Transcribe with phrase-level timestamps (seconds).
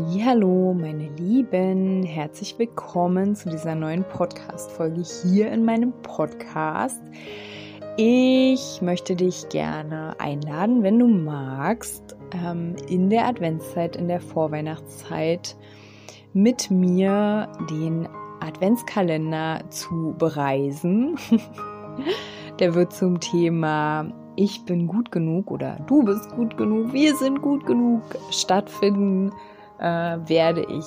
[0.00, 7.02] Hallo, meine Lieben, herzlich willkommen zu dieser neuen Podcast Folge hier in meinem Podcast.
[7.96, 15.56] Ich möchte dich gerne einladen, wenn du magst, ähm, in der Adventszeit, in der Vorweihnachtszeit
[16.32, 18.08] mit mir den
[18.38, 21.16] Adventskalender zu bereisen.
[22.60, 27.42] der wird zum Thema Ich bin gut genug oder du bist gut genug, wir sind
[27.42, 29.32] gut genug stattfinden
[29.78, 30.86] äh, werde ich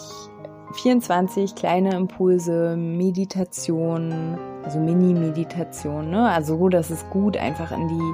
[0.74, 6.30] 24 kleine Impulse, Meditation, also Mini-Meditation, ne?
[6.30, 8.14] also so, dass es gut einfach in die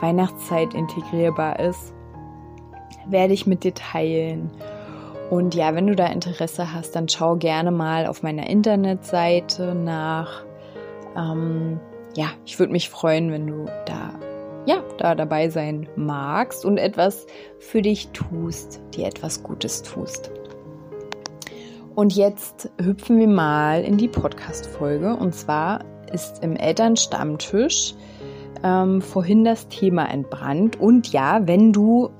[0.00, 1.92] Weihnachtszeit integrierbar ist,
[3.06, 4.50] werde ich mit dir teilen.
[5.30, 10.44] Und ja, wenn du da Interesse hast, dann schau gerne mal auf meiner Internetseite nach.
[11.16, 11.80] Ähm,
[12.14, 14.10] ja, ich würde mich freuen, wenn du da
[14.68, 17.26] ja, da dabei sein magst und etwas
[17.58, 20.30] für dich tust, dir etwas Gutes tust.
[21.94, 25.16] Und jetzt hüpfen wir mal in die Podcast-Folge.
[25.16, 27.94] Und zwar ist im Elternstammtisch
[28.62, 30.78] ähm, vorhin das Thema entbrannt.
[30.78, 32.10] Und ja, wenn du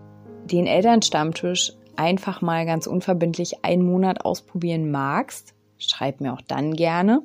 [0.47, 7.21] den Elternstammtisch einfach mal ganz unverbindlich einen Monat ausprobieren magst, schreib mir auch dann gerne.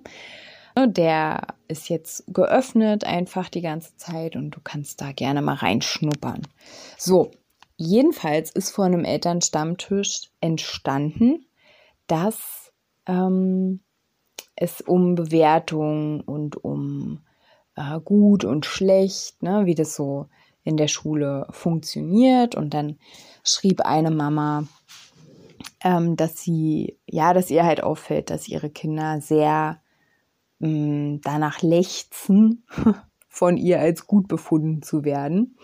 [0.75, 5.55] Ne, der ist jetzt geöffnet einfach die ganze Zeit und du kannst da gerne mal
[5.55, 6.41] reinschnuppern.
[6.97, 7.31] So,
[7.77, 11.45] jedenfalls ist vor einem Elternstammtisch entstanden,
[12.07, 12.71] dass
[13.05, 13.81] ähm,
[14.55, 17.21] es um Bewertung und um
[17.75, 20.27] äh, gut und schlecht, ne, wie das so
[20.63, 22.55] in der Schule funktioniert.
[22.55, 22.97] Und dann
[23.43, 24.65] schrieb eine Mama,
[25.83, 29.81] ähm, dass sie, ja, dass ihr halt auffällt, dass ihre Kinder sehr
[30.63, 32.65] mh, danach lechzen,
[33.27, 35.57] von ihr als gut befunden zu werden.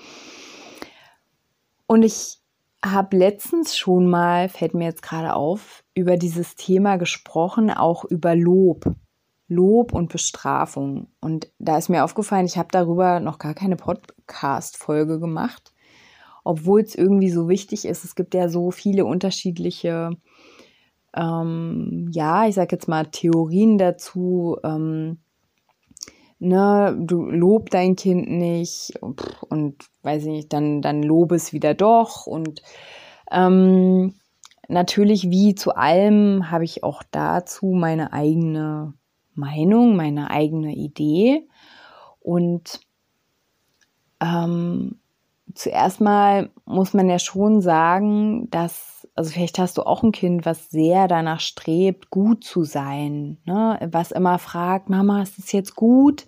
[1.88, 2.40] Und ich
[2.84, 8.36] habe letztens schon mal, fällt mir jetzt gerade auf, über dieses Thema gesprochen, auch über
[8.36, 8.96] Lob.
[9.48, 11.08] Lob und Bestrafung.
[11.20, 15.74] Und da ist mir aufgefallen, ich habe darüber noch gar keine Podcast-Folge gemacht,
[16.44, 18.06] obwohl es irgendwie so wichtig ist.
[18.06, 20.12] Es gibt ja so viele unterschiedliche
[21.16, 25.20] ähm, ja, ich sag jetzt mal Theorien dazu, ähm,
[26.40, 28.94] ne, du lob dein Kind nicht
[29.50, 32.62] und, weiß ich nicht, dann, dann lobe es wieder doch und
[33.32, 34.16] ähm,
[34.68, 38.94] natürlich wie zu allem habe ich auch dazu meine eigene
[39.34, 41.48] Meinung, meine eigene Idee
[42.20, 42.80] und
[44.22, 45.00] ähm,
[45.54, 50.46] zuerst mal muss man ja schon sagen, dass also vielleicht hast du auch ein Kind,
[50.46, 53.78] was sehr danach strebt, gut zu sein, ne?
[53.92, 56.26] was immer fragt, Mama, ist es jetzt gut?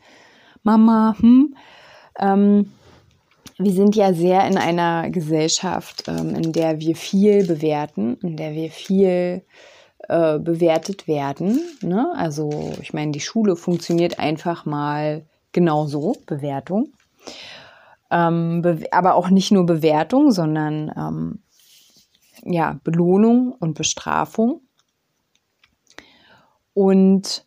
[0.63, 1.55] Mama, hm?
[2.19, 2.69] Ähm,
[3.57, 8.55] wir sind ja sehr in einer Gesellschaft, ähm, in der wir viel bewerten, in der
[8.55, 9.45] wir viel
[10.09, 11.61] äh, bewertet werden.
[11.81, 12.11] Ne?
[12.17, 15.23] Also ich meine, die Schule funktioniert einfach mal
[15.53, 16.89] genauso, Bewertung.
[18.11, 21.39] Ähm, be aber auch nicht nur Bewertung, sondern ähm,
[22.43, 24.61] ja, Belohnung und Bestrafung.
[26.73, 27.45] Und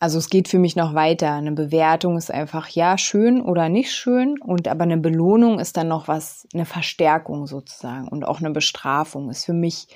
[0.00, 1.32] also es geht für mich noch weiter.
[1.32, 5.88] Eine Bewertung ist einfach ja schön oder nicht schön und aber eine Belohnung ist dann
[5.88, 9.86] noch was, eine Verstärkung sozusagen und auch eine Bestrafung ist für mich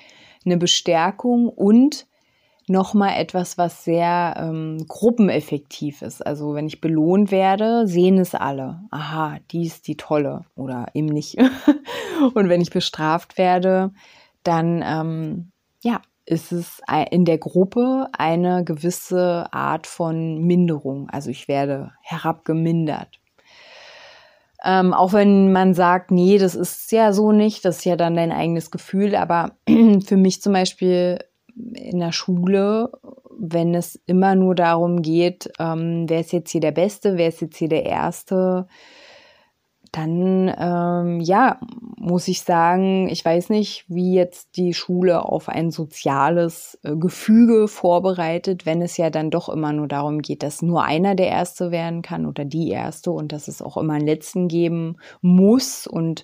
[0.45, 2.07] eine Bestärkung und
[2.67, 6.25] nochmal etwas, was sehr ähm, gruppeneffektiv ist.
[6.25, 8.81] Also wenn ich belohnt werde, sehen es alle.
[8.91, 11.37] Aha, die ist die tolle oder eben nicht.
[12.33, 13.91] und wenn ich bestraft werde,
[14.49, 15.51] dann ähm,
[15.81, 16.81] ja, ist es
[17.11, 21.09] in der Gruppe eine gewisse Art von Minderung.
[21.09, 23.19] Also ich werde herabgemindert.
[24.63, 28.15] Ähm, auch wenn man sagt, nee, das ist ja so nicht, das ist ja dann
[28.15, 29.51] dein eigenes Gefühl, aber
[30.05, 31.19] für mich zum Beispiel
[31.55, 32.91] in der Schule,
[33.37, 37.41] wenn es immer nur darum geht, ähm, wer ist jetzt hier der Beste, wer ist
[37.41, 38.67] jetzt hier der Erste,
[39.91, 41.59] dann ähm, ja,
[41.97, 47.67] muss ich sagen, ich weiß nicht, wie jetzt die Schule auf ein soziales äh, Gefüge
[47.67, 51.71] vorbereitet, wenn es ja dann doch immer nur darum geht, dass nur einer der Erste
[51.71, 56.23] werden kann oder die Erste und dass es auch immer einen Letzten geben muss und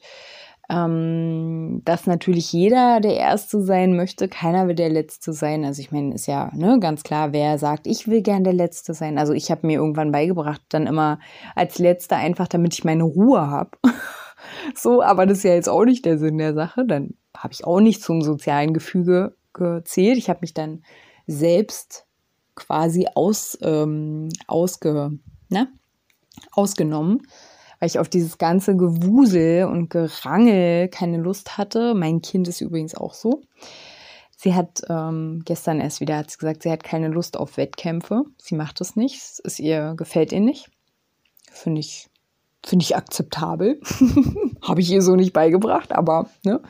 [0.69, 5.63] ähm, dass natürlich jeder der Erste sein möchte, keiner will der Letzte sein.
[5.63, 8.93] Also ich meine, ist ja ne, ganz klar, wer sagt, ich will gern der Letzte
[8.93, 9.17] sein.
[9.17, 11.19] Also ich habe mir irgendwann beigebracht, dann immer
[11.55, 13.71] als Letzter einfach, damit ich meine Ruhe habe.
[14.75, 16.85] so, aber das ist ja jetzt auch nicht der Sinn der Sache.
[16.85, 20.17] Dann habe ich auch nicht zum sozialen Gefüge gezählt.
[20.17, 20.83] Ich habe mich dann
[21.27, 22.05] selbst
[22.55, 25.11] quasi aus, ähm, ausge,
[25.49, 25.67] ne?
[26.51, 27.21] ausgenommen
[27.85, 31.93] weil ich auf dieses ganze Gewusel und Gerangel keine Lust hatte.
[31.93, 33.43] Mein Kind ist übrigens auch so.
[34.35, 38.23] Sie hat ähm, gestern erst wieder hat sie gesagt, sie hat keine Lust auf Wettkämpfe.
[38.39, 39.17] Sie macht es nicht.
[39.17, 40.71] Es ist ihr gefällt ihr nicht.
[41.51, 42.09] Finde ich
[42.65, 43.79] finde ich akzeptabel.
[44.63, 46.61] Habe ich ihr so nicht beigebracht, aber ne.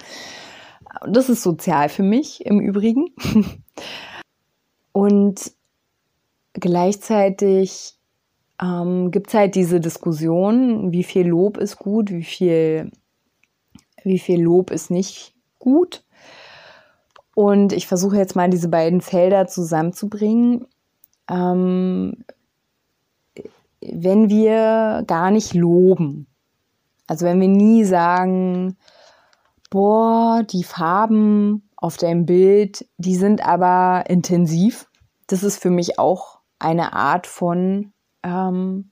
[1.07, 3.15] Das ist sozial für mich im Übrigen.
[4.91, 5.53] Und
[6.51, 7.95] gleichzeitig
[8.61, 12.91] ähm, gibt es halt diese Diskussion, wie viel Lob ist gut, wie viel,
[14.03, 16.03] wie viel Lob ist nicht gut.
[17.33, 20.67] Und ich versuche jetzt mal diese beiden Felder zusammenzubringen.
[21.29, 22.23] Ähm,
[23.81, 26.27] wenn wir gar nicht loben,
[27.07, 28.77] also wenn wir nie sagen,
[29.69, 34.89] boah, die Farben auf deinem Bild, die sind aber intensiv.
[35.27, 37.91] Das ist für mich auch eine Art von
[38.25, 38.91] ähm,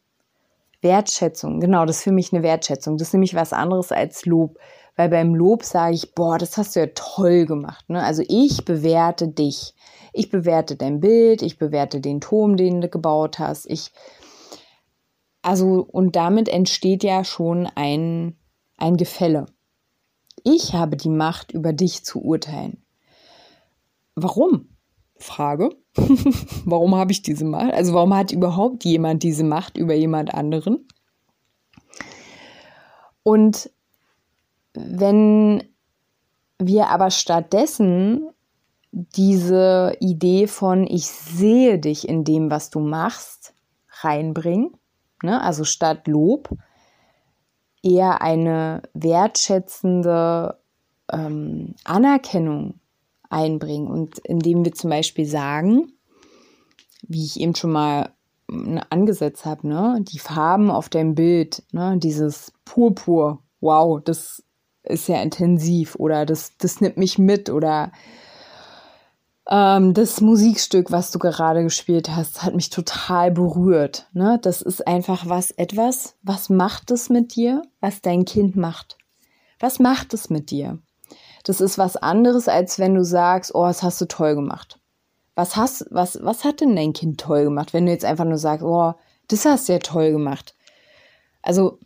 [0.82, 1.60] Wertschätzung.
[1.60, 2.98] Genau, das ist für mich eine Wertschätzung.
[2.98, 4.60] Das ist nämlich was anderes als Lob.
[4.96, 7.90] Weil beim Lob sage ich, boah, das hast du ja toll gemacht.
[7.90, 8.04] Ne?
[8.04, 9.74] Also ich bewerte dich.
[10.14, 13.66] Ich bewerte dein Bild, ich bewerte den Turm, den du gebaut hast.
[13.66, 13.92] Ich,
[15.42, 18.38] also, und damit entsteht ja schon ein,
[18.78, 19.48] ein Gefälle.
[20.44, 22.84] Ich habe die Macht, über dich zu urteilen.
[24.14, 24.73] Warum?
[25.24, 25.70] Frage.
[26.66, 27.74] warum habe ich diese Macht?
[27.74, 30.88] Also warum hat überhaupt jemand diese Macht über jemand anderen?
[33.24, 33.70] Und
[34.74, 35.64] wenn
[36.60, 38.30] wir aber stattdessen
[38.92, 43.54] diese Idee von ich sehe dich in dem, was du machst,
[44.02, 44.72] reinbringen,
[45.24, 45.42] ne?
[45.42, 46.50] also statt Lob,
[47.82, 50.60] eher eine wertschätzende
[51.12, 52.80] ähm, Anerkennung
[53.34, 53.88] einbringen.
[53.88, 55.92] Und indem wir zum Beispiel sagen,
[57.08, 58.14] wie ich eben schon mal
[58.50, 64.44] ne, angesetzt habe, ne, die Farben auf deinem Bild, ne, dieses Purpur, wow, das
[64.84, 67.92] ist ja intensiv oder das, das nimmt mich mit oder
[69.50, 74.08] ähm, das Musikstück, was du gerade gespielt hast, hat mich total berührt.
[74.14, 74.40] Ne?
[74.42, 78.98] Das ist einfach was, etwas, was macht es mit dir, was dein Kind macht?
[79.60, 80.80] Was macht es mit dir?
[81.44, 84.80] Das ist was anderes, als wenn du sagst, oh, das hast du toll gemacht.
[85.36, 88.38] Was hast, was, was hat denn dein Kind toll gemacht, wenn du jetzt einfach nur
[88.38, 88.94] sagst, oh,
[89.28, 90.56] das hast du ja toll gemacht.
[91.42, 91.80] Also,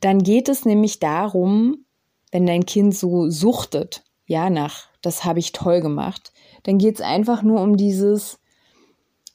[0.00, 1.84] dann geht es nämlich darum,
[2.32, 6.32] wenn dein Kind so suchtet, ja, nach, das habe ich toll gemacht,
[6.62, 8.38] dann geht es einfach nur um dieses,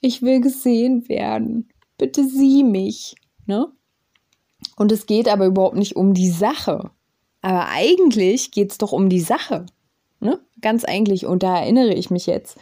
[0.02, 3.16] ich will gesehen werden, bitte sieh mich,
[3.46, 3.68] ne?
[4.76, 6.92] Und es geht aber überhaupt nicht um die Sache.
[7.45, 9.68] Aber eigentlich geht es doch um die Sache.
[10.19, 10.39] Ne?
[10.62, 11.27] Ganz eigentlich.
[11.27, 12.57] Und da erinnere ich mich jetzt,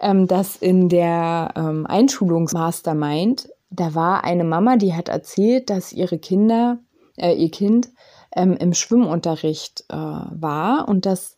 [0.00, 6.18] ähm, dass in der ähm, Einschulungsmastermind, da war eine Mama, die hat erzählt, dass ihre
[6.18, 6.78] Kinder,
[7.18, 7.90] äh, ihr Kind
[8.34, 11.36] ähm, im Schwimmunterricht äh, war und dass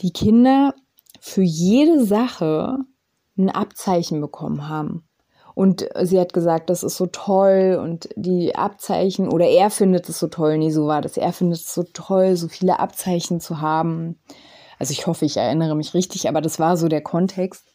[0.00, 0.74] die Kinder
[1.20, 2.78] für jede Sache
[3.36, 5.06] ein Abzeichen bekommen haben.
[5.54, 10.18] Und sie hat gesagt, das ist so toll und die Abzeichen, oder er findet es
[10.18, 13.60] so toll, nee, so war das, er findet es so toll, so viele Abzeichen zu
[13.60, 14.18] haben.
[14.78, 17.66] Also ich hoffe, ich erinnere mich richtig, aber das war so der Kontext.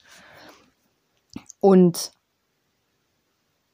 [1.59, 2.11] Und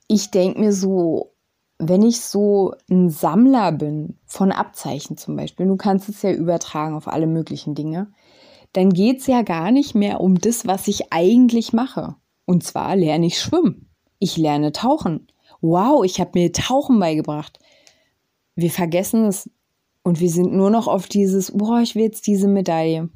[0.08, 1.32] ich denke mir so,
[1.80, 6.96] wenn ich so ein Sammler bin von Abzeichen zum Beispiel, du kannst es ja übertragen
[6.96, 8.12] auf alle möglichen Dinge,
[8.74, 12.16] dann geht es ja gar nicht mehr um das, was ich eigentlich mache.
[12.46, 13.93] Und zwar lerne ich schwimmen
[14.24, 15.28] ich lerne tauchen.
[15.62, 17.60] Wow, ich habe mir Tauchen beigebracht.
[18.56, 19.50] Wir vergessen es
[20.04, 23.10] und wir sind nur noch auf dieses, boah, ich will jetzt diese Medaille.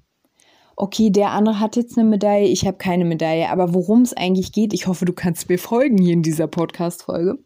[0.76, 3.50] Okay, der andere hat jetzt eine Medaille, ich habe keine Medaille.
[3.50, 7.40] Aber worum es eigentlich geht, ich hoffe, du kannst mir folgen hier in dieser Podcast-Folge.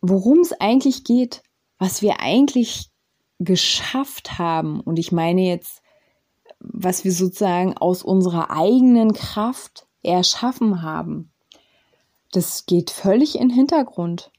[0.00, 1.42] Worum es eigentlich geht,
[1.78, 2.90] was wir eigentlich
[3.38, 5.82] geschafft haben, und ich meine jetzt,
[6.60, 11.32] was wir sozusagen aus unserer eigenen Kraft erschaffen haben,
[12.32, 14.30] das geht völlig in den Hintergrund.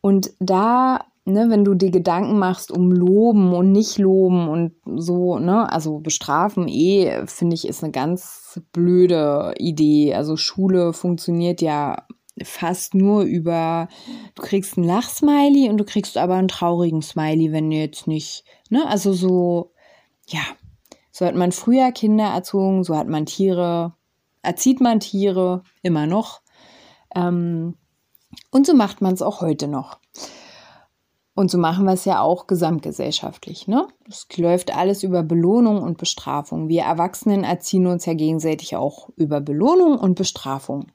[0.00, 5.38] Und da, ne, wenn du dir Gedanken machst um Loben und nicht loben und so,
[5.38, 10.14] ne, also bestrafen eh, finde ich, ist eine ganz blöde Idee.
[10.14, 12.06] Also Schule funktioniert ja
[12.42, 13.88] fast nur über,
[14.34, 18.44] du kriegst ein Lachsmiley und du kriegst aber einen traurigen Smiley, wenn du jetzt nicht,
[18.70, 19.72] ne, also so,
[20.26, 20.40] ja,
[21.10, 23.94] so hat man früher Kinder erzogen, so hat man Tiere,
[24.40, 26.41] erzieht man Tiere immer noch.
[27.14, 27.76] Ähm,
[28.50, 29.98] und so macht man es auch heute noch.
[31.34, 33.66] Und so machen wir es ja auch gesamtgesellschaftlich.
[33.66, 33.88] Ne?
[34.06, 36.68] Es läuft alles über Belohnung und Bestrafung.
[36.68, 40.92] Wir Erwachsenen erziehen uns ja gegenseitig auch über Belohnung und Bestrafung.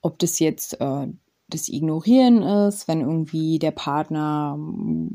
[0.00, 1.06] Ob das jetzt äh,
[1.48, 5.08] das Ignorieren ist, wenn irgendwie der Partner mm,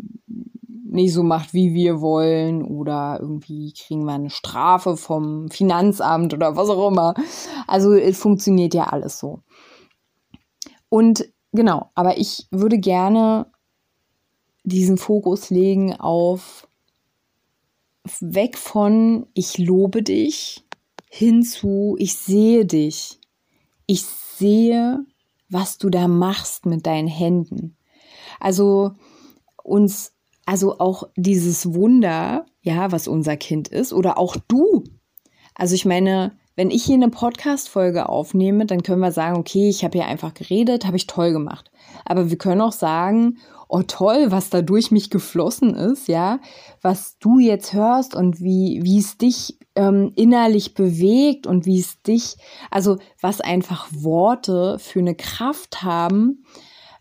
[0.93, 6.55] nicht so macht, wie wir wollen, oder irgendwie kriegen wir eine Strafe vom Finanzamt oder
[6.55, 7.15] was auch immer.
[7.67, 9.39] Also es funktioniert ja alles so.
[10.93, 13.47] Und genau, aber ich würde gerne
[14.63, 16.67] diesen Fokus legen auf
[18.19, 20.63] weg von ich lobe dich
[21.09, 23.19] hinzu ich sehe dich.
[23.87, 25.03] Ich sehe,
[25.49, 27.75] was du da machst mit deinen Händen.
[28.39, 28.91] Also
[29.63, 30.13] uns
[30.45, 34.83] also auch dieses Wunder, ja, was unser Kind ist oder auch du.
[35.55, 39.83] Also ich meine, wenn ich hier eine Podcast-Folge aufnehme, dann können wir sagen, okay, ich
[39.83, 41.71] habe hier einfach geredet, habe ich toll gemacht.
[42.05, 46.39] Aber wir können auch sagen, oh toll, was da durch mich geflossen ist, ja,
[46.81, 51.99] was du jetzt hörst und wie, wie es dich ähm, innerlich bewegt und wie es
[52.03, 52.35] dich,
[52.69, 56.45] also was einfach Worte für eine Kraft haben,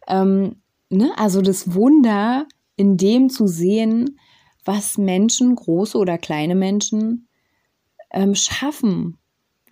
[0.09, 4.19] ähm, ne, also das Wunder in dem zu sehen,
[4.65, 7.29] was Menschen, große oder kleine Menschen,
[8.13, 9.19] ähm, schaffen.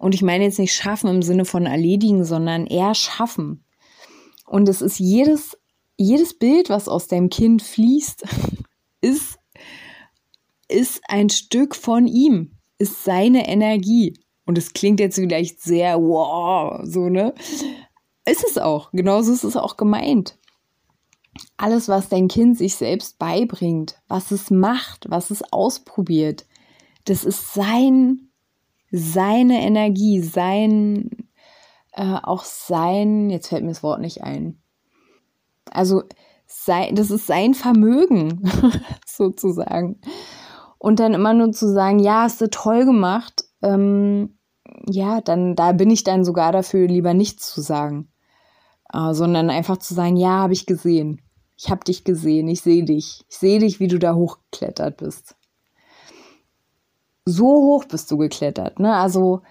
[0.01, 3.65] Und ich meine jetzt nicht schaffen im Sinne von erledigen, sondern eher schaffen.
[4.47, 5.57] Und es ist jedes
[6.01, 8.25] jedes Bild, was aus deinem Kind fließt,
[9.03, 9.39] ist,
[10.67, 14.19] ist ein Stück von ihm, ist seine Energie.
[14.47, 17.35] Und es klingt jetzt vielleicht sehr wow, so, ne?
[18.25, 18.91] Ist es auch.
[18.93, 20.39] Genauso ist es auch gemeint.
[21.59, 26.47] Alles, was dein Kind sich selbst beibringt, was es macht, was es ausprobiert,
[27.05, 28.30] das ist sein,
[28.91, 31.11] seine Energie, sein,
[31.93, 34.61] äh, auch sein, jetzt fällt mir das Wort nicht ein,
[35.71, 36.03] also
[36.47, 38.43] sei, das ist sein Vermögen,
[39.07, 40.01] sozusagen.
[40.79, 44.39] Und dann immer nur zu sagen, ja, hast du toll gemacht, ähm,
[44.89, 48.11] ja, dann da bin ich dann sogar dafür, lieber nichts zu sagen.
[48.93, 51.21] Äh, sondern einfach zu sagen, ja, habe ich gesehen.
[51.57, 53.23] Ich habe dich gesehen, ich sehe dich.
[53.29, 55.37] Ich sehe dich, wie du da hochgeklettert bist.
[57.25, 58.95] So hoch bist du geklettert, ne?
[58.95, 59.43] Also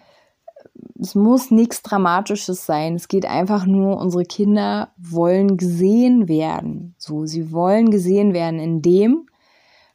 [1.00, 2.96] es muss nichts Dramatisches sein.
[2.96, 6.96] Es geht einfach nur, unsere Kinder wollen gesehen werden.
[6.98, 9.30] So, sie wollen gesehen werden in dem,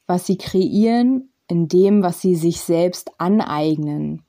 [0.07, 4.23] was sie kreieren, in dem, was sie sich selbst aneignen.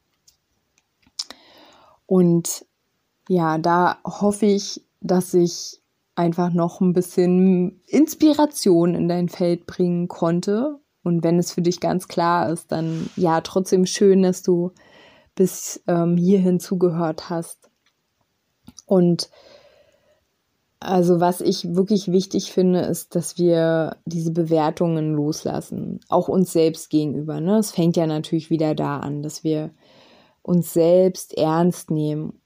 [2.05, 2.65] Und
[3.27, 5.81] ja, da hoffe ich, dass ich
[6.15, 10.79] einfach noch ein bisschen Inspiration in dein Feld bringen konnte.
[11.05, 14.71] Und wenn es für dich ganz klar ist, dann ja, trotzdem schön, dass du
[15.35, 17.69] bis ähm, hierhin zugehört hast.
[18.85, 19.29] Und
[20.79, 26.89] also was ich wirklich wichtig finde, ist, dass wir diese Bewertungen loslassen, auch uns selbst
[26.89, 27.39] gegenüber.
[27.39, 27.57] Ne?
[27.57, 29.71] Es fängt ja natürlich wieder da an, dass wir
[30.41, 32.39] uns selbst ernst nehmen,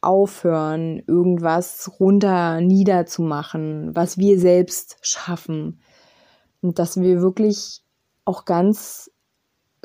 [0.00, 5.80] aufhören, irgendwas runter niederzumachen, was wir selbst schaffen.
[6.66, 7.82] Und dass wir wirklich
[8.24, 9.08] auch ganz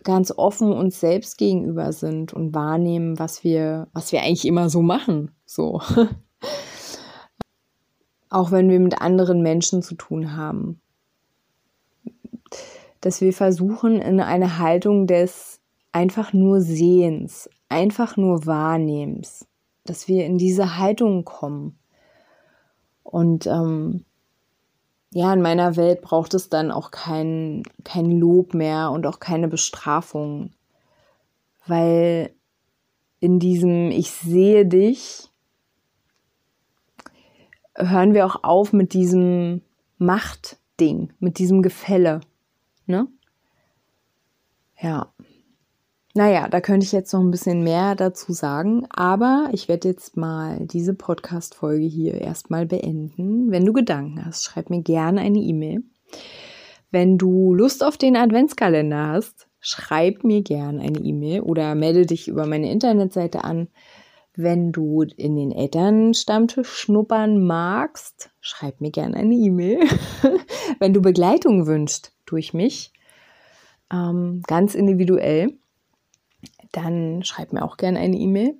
[0.03, 4.81] ganz offen uns selbst gegenüber sind und wahrnehmen, was wir, was wir eigentlich immer so
[4.81, 5.29] machen.
[5.45, 5.79] So.
[8.31, 10.81] Auch wenn wir mit anderen Menschen zu tun haben.
[12.99, 15.61] Dass wir versuchen, in eine Haltung des
[15.91, 19.45] einfach nur Sehens, einfach nur Wahrnehmens,
[19.83, 21.77] dass wir in diese Haltung kommen.
[23.03, 24.05] Und ähm,
[25.13, 29.47] ja, in meiner Welt braucht es dann auch kein, kein Lob mehr und auch keine
[29.47, 30.53] Bestrafung.
[31.67, 32.33] Weil
[33.19, 35.31] in diesem Ich sehe dich
[37.75, 39.61] hören wir auch auf mit diesem
[39.97, 42.21] Machtding, mit diesem Gefälle.
[42.85, 43.07] Ne?
[44.79, 45.13] Ja.
[46.13, 50.17] Naja, da könnte ich jetzt noch ein bisschen mehr dazu sagen, aber ich werde jetzt
[50.17, 53.49] mal diese Podcast-Folge hier erstmal beenden.
[53.49, 55.83] Wenn du Gedanken hast, schreib mir gerne eine E-Mail.
[56.91, 62.27] Wenn du Lust auf den Adventskalender hast, schreib mir gerne eine E-Mail oder melde dich
[62.27, 63.69] über meine Internetseite an.
[64.35, 69.79] Wenn du in den Elternstammtisch schnuppern magst, schreib mir gerne eine E-Mail.
[70.79, 72.91] Wenn du Begleitung wünschst durch mich,
[73.91, 75.57] ähm, ganz individuell,
[76.71, 78.55] dann schreib mir auch gerne eine E-Mail.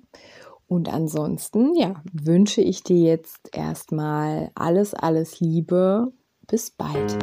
[0.66, 6.12] Und ansonsten, ja, wünsche ich dir jetzt erstmal alles, alles Liebe.
[6.46, 7.18] Bis bald.